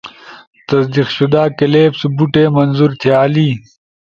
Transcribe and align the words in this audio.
تصدیق 0.67 1.07
شدہ 1.15 1.43
کلپس، 1.57 1.99
بوٹے 2.15 2.43
منظور 2.55 2.91
تھیالے 3.01 3.49